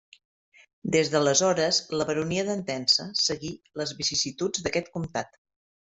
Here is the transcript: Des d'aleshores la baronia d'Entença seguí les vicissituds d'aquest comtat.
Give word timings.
Des 0.95 1.11
d'aleshores 1.15 1.81
la 2.01 2.07
baronia 2.11 2.47
d'Entença 2.49 3.05
seguí 3.29 3.55
les 3.83 3.97
vicissituds 4.03 4.65
d'aquest 4.69 4.95
comtat. 4.99 5.41